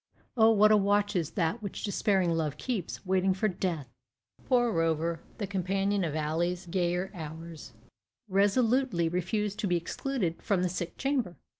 O, 0.35 0.49
what 0.49 0.71
a 0.71 0.77
watch 0.77 1.15
is 1.15 1.29
that 1.33 1.61
which 1.61 1.83
despairing 1.83 2.31
love 2.31 2.57
keeps, 2.57 3.05
waiting 3.05 3.35
for 3.35 3.47
death! 3.47 3.85
Poor 4.45 4.71
Rover, 4.71 5.19
the 5.37 5.45
companion 5.45 6.03
of 6.03 6.15
Ally's 6.15 6.65
gayer 6.65 7.11
hours, 7.13 7.73
resolutely 8.27 9.07
refused 9.07 9.59
to 9.59 9.67
be 9.67 9.77
excluded 9.77 10.41
from 10.41 10.63
the 10.63 10.69
sick 10.69 10.97
chamber. 10.97 11.35